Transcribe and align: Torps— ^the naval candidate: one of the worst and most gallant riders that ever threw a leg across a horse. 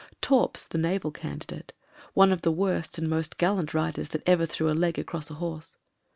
Torps— 0.19 0.67
^the 0.71 0.79
naval 0.79 1.11
candidate: 1.11 1.73
one 2.15 2.31
of 2.31 2.41
the 2.41 2.51
worst 2.51 2.97
and 2.97 3.07
most 3.07 3.37
gallant 3.37 3.75
riders 3.75 4.09
that 4.09 4.23
ever 4.25 4.47
threw 4.47 4.67
a 4.67 4.73
leg 4.73 4.97
across 4.97 5.29
a 5.29 5.35
horse. 5.35 5.77